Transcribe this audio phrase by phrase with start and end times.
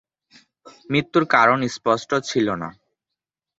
[0.89, 2.69] মৃত্যুর কারণ স্পষ্ট ছিল না।